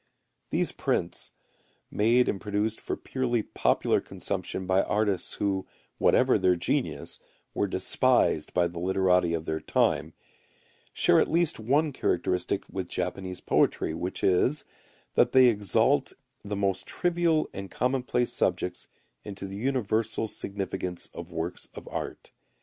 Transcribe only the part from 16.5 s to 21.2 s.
most trivial and commonplace subjects into the universal significance